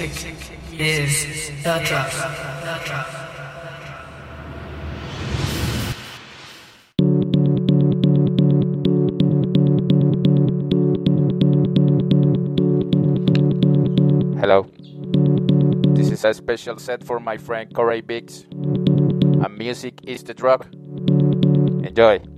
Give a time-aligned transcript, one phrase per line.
[0.00, 2.10] music is the drug.
[14.40, 14.66] Hello.
[15.94, 18.46] This is a special set for my friend Corey Biggs.
[18.50, 20.66] And music is the drug.
[21.86, 22.33] Enjoy.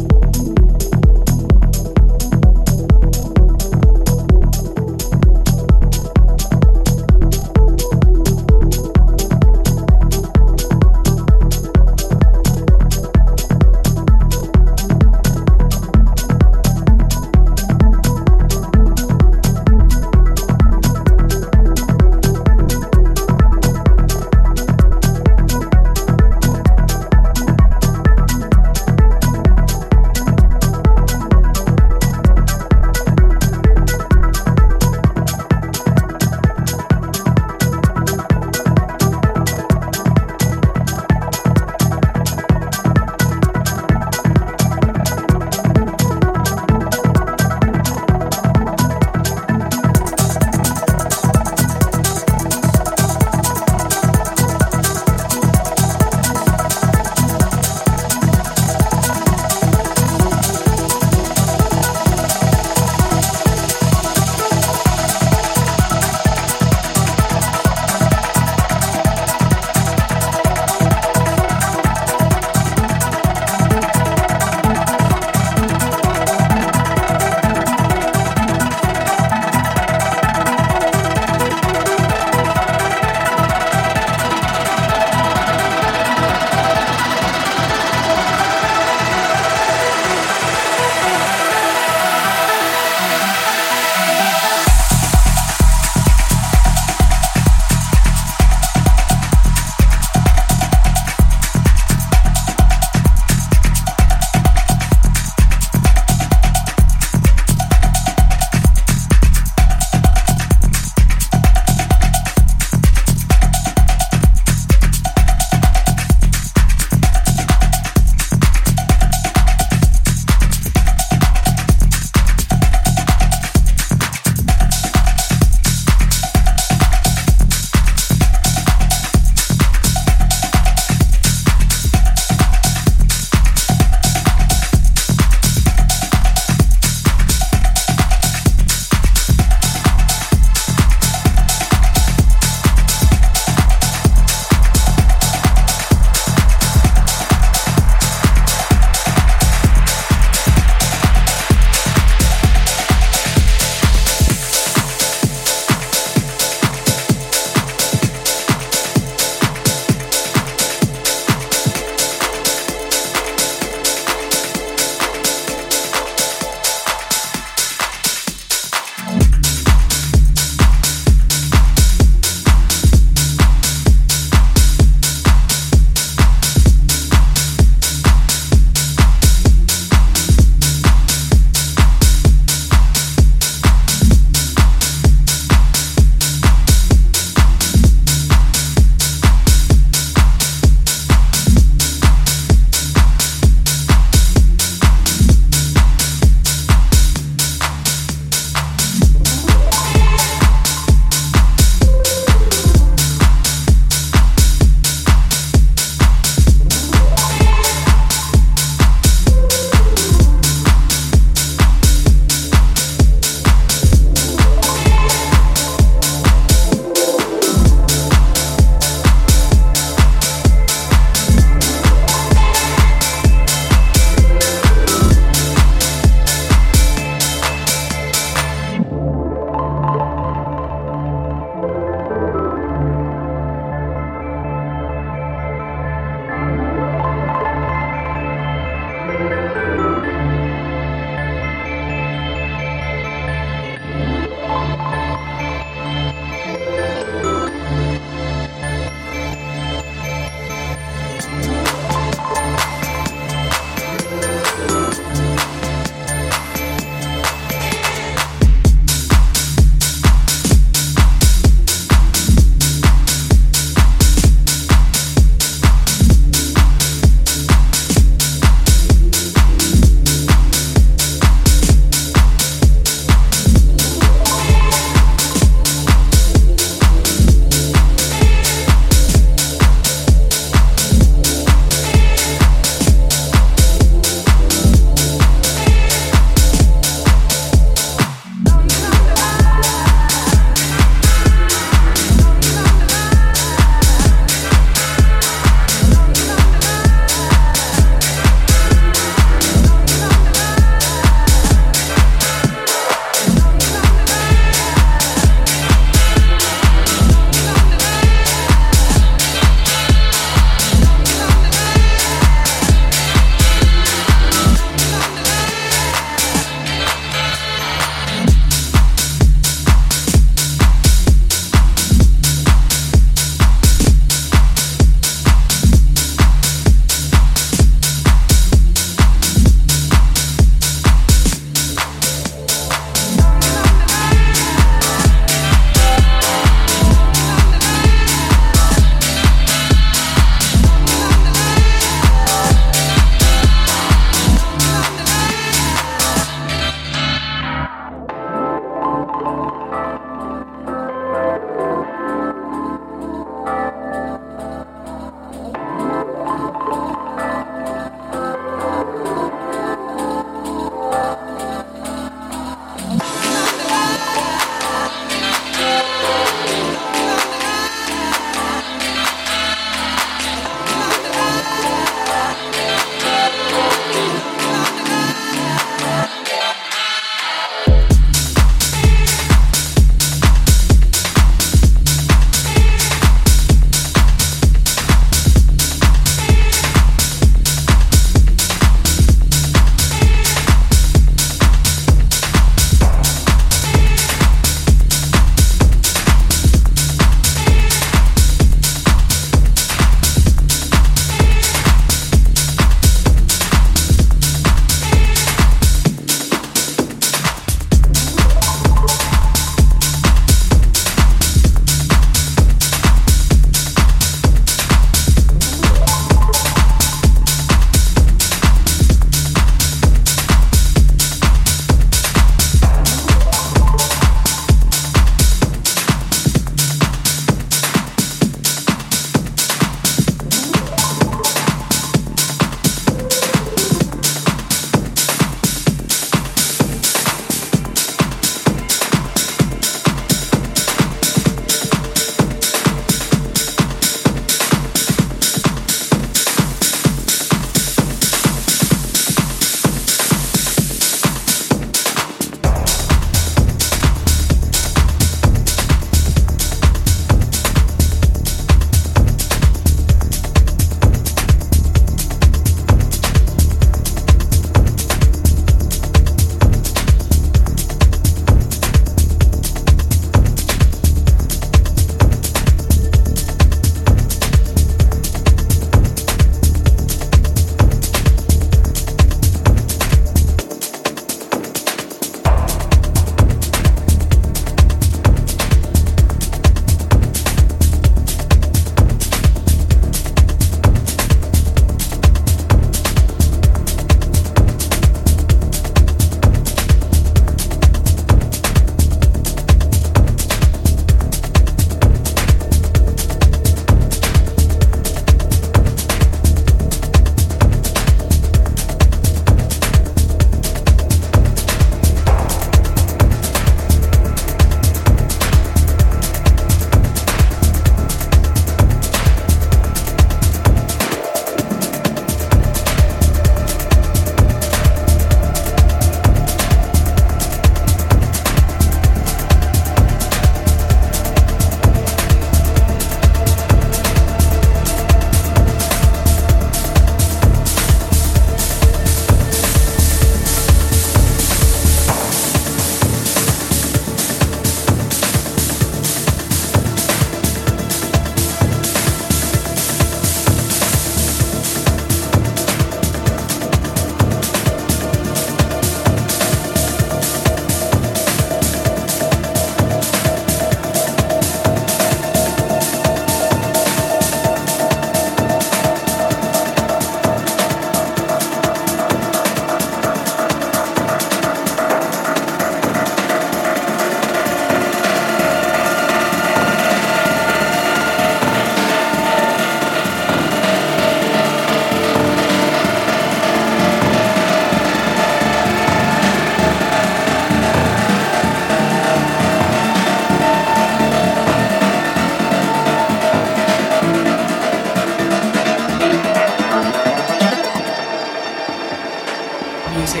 [599.84, 600.00] Music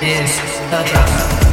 [0.00, 1.47] is the.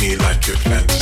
[0.00, 0.97] me like you planned.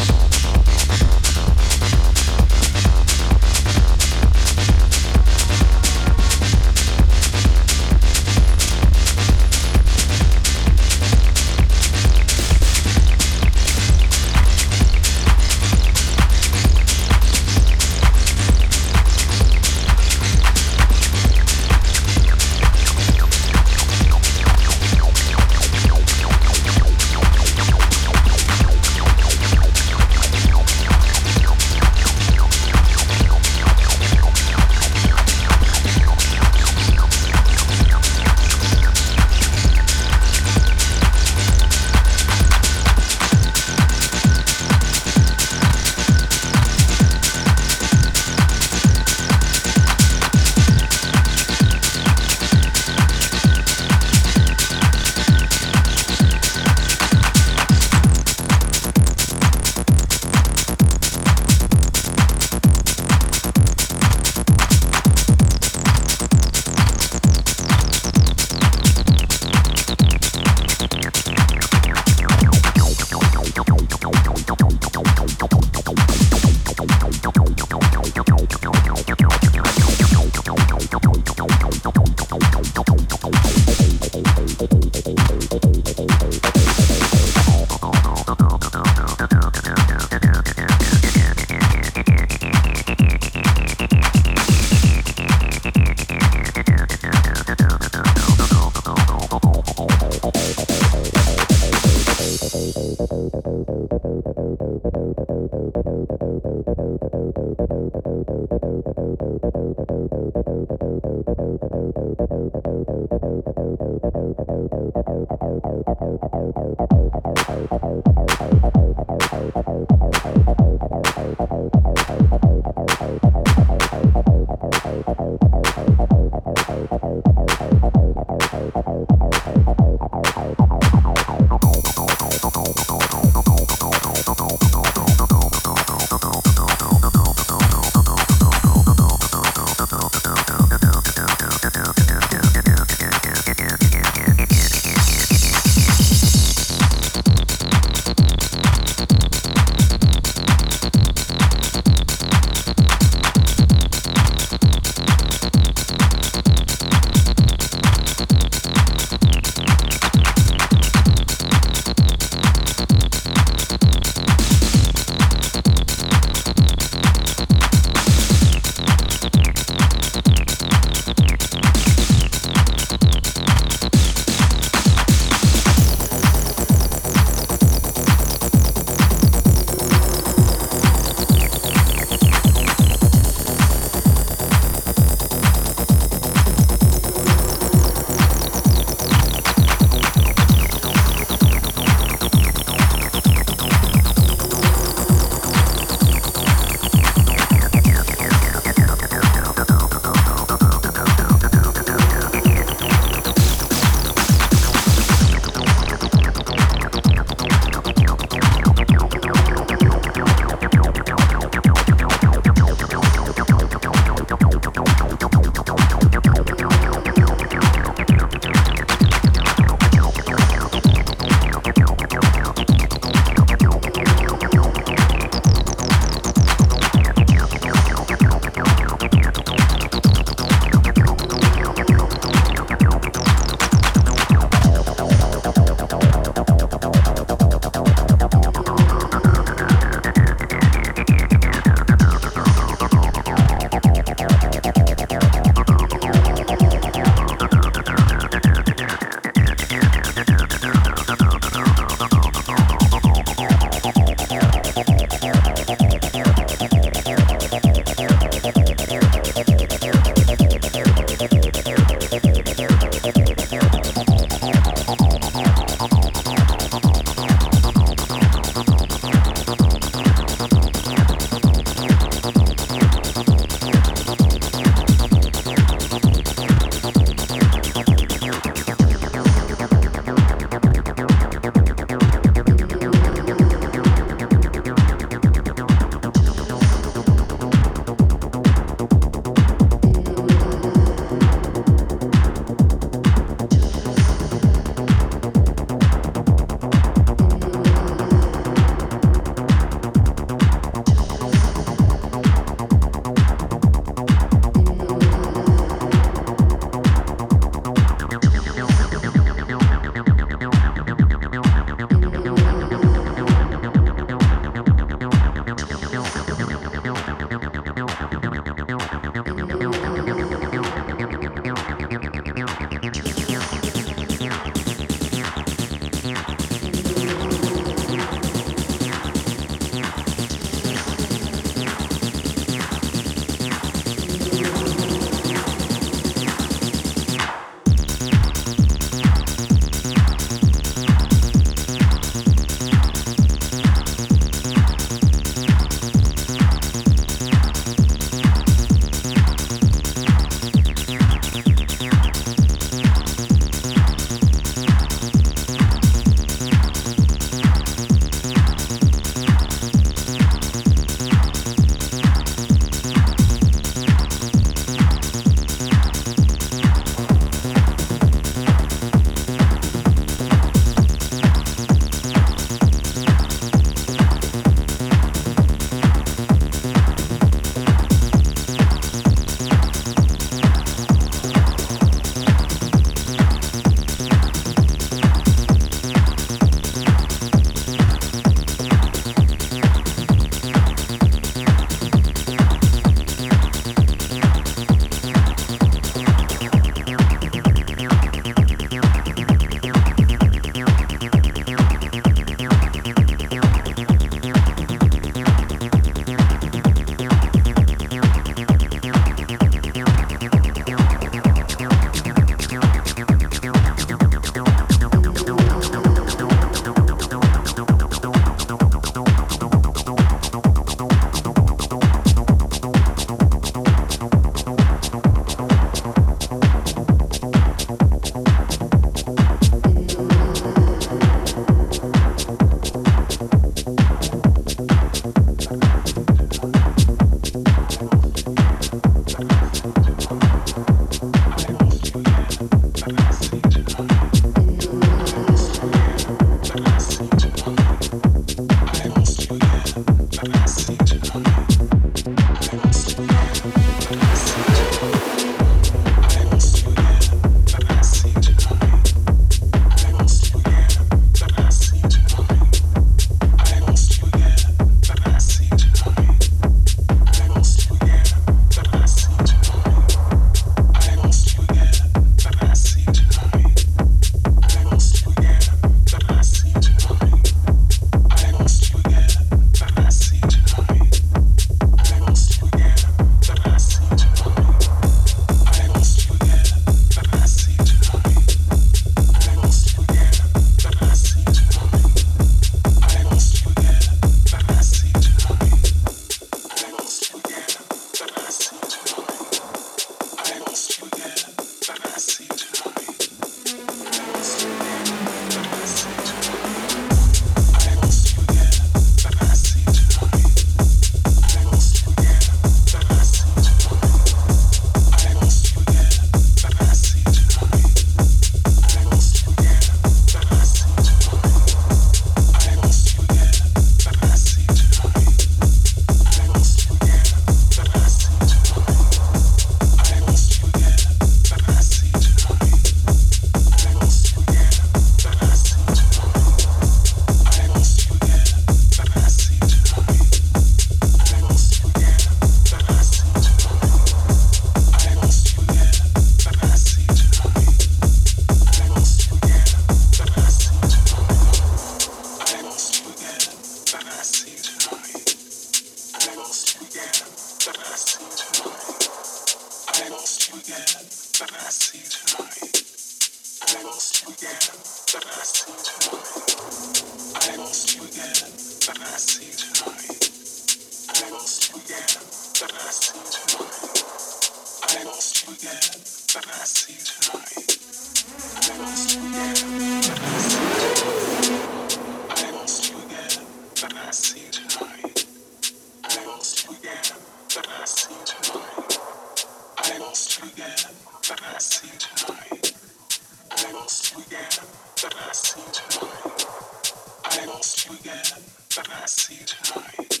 [598.56, 600.00] that I see you tonight.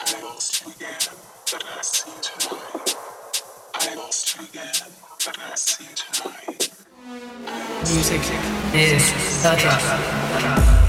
[0.00, 0.96] I lost you again
[1.52, 2.96] that I see you tonight.
[3.74, 4.92] I lost you again
[5.26, 6.70] that I see you tonight.
[7.92, 8.22] Music
[8.72, 10.85] is the drug.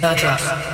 [0.00, 0.67] The drug.